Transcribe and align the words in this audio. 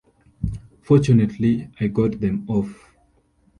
Fortunately, 0.81 1.69
I 1.79 1.85
got 1.85 2.19
them 2.19 2.45
off. 2.49 2.89